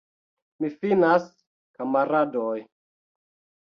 [0.65, 1.29] Mi finas,
[1.79, 2.59] kamaradoj!